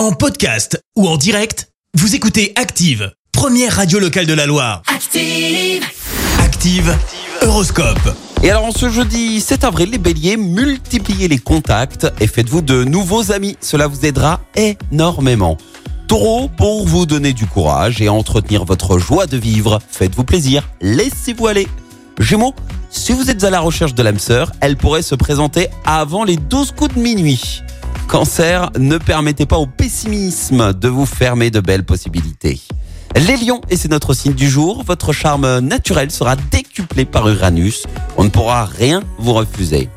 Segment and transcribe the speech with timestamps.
[0.00, 4.80] En podcast ou en direct, vous écoutez Active, première radio locale de la Loire.
[4.86, 5.84] Active.
[6.38, 6.96] Active,
[7.42, 8.16] Horoscope.
[8.42, 12.82] Et alors en ce jeudi 7 avril, les béliers, multipliez les contacts et faites-vous de
[12.82, 13.58] nouveaux amis.
[13.60, 15.58] Cela vous aidera énormément.
[16.08, 21.46] Taureau, pour vous donner du courage et entretenir votre joie de vivre, faites-vous plaisir, laissez-vous
[21.46, 21.68] aller.
[22.18, 22.54] Gémeaux,
[22.88, 26.36] si vous êtes à la recherche de l'âme sœur, elle pourrait se présenter avant les
[26.38, 27.60] 12 coups de minuit.
[28.10, 32.60] Cancer, ne permettez pas au pessimisme de vous fermer de belles possibilités.
[33.14, 37.86] Les lions, et c'est notre signe du jour, votre charme naturel sera décuplé par Uranus.
[38.16, 39.88] On ne pourra rien vous refuser.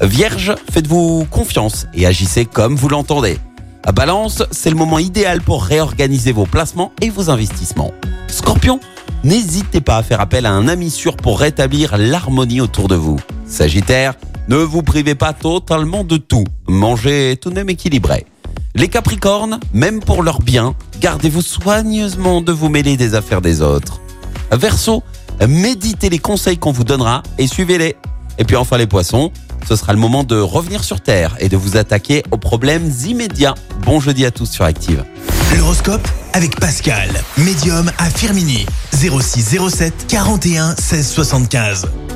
[0.00, 3.36] Vierge, faites-vous confiance et agissez comme vous l'entendez.
[3.92, 7.92] Balance, c'est le moment idéal pour réorganiser vos placements et vos investissements.
[8.28, 8.78] Scorpion,
[9.24, 13.18] n'hésitez pas à faire appel à un ami sûr pour rétablir l'harmonie autour de vous.
[13.48, 14.14] Sagittaire,
[14.48, 16.44] ne vous privez pas totalement de tout.
[16.68, 18.26] Mangez tout de même équilibré.
[18.74, 24.00] Les Capricornes, même pour leur bien, gardez-vous soigneusement de vous mêler des affaires des autres.
[24.52, 25.02] Verseau,
[25.46, 27.96] méditez les conseils qu'on vous donnera et suivez-les.
[28.38, 29.32] Et puis enfin les poissons,
[29.66, 33.54] ce sera le moment de revenir sur Terre et de vous attaquer aux problèmes immédiats.
[33.84, 35.04] Bon jeudi à tous sur Active.
[35.56, 37.08] L'horoscope avec Pascal,
[37.38, 38.66] médium à Firmini.
[38.92, 41.88] 0607 41 16 75.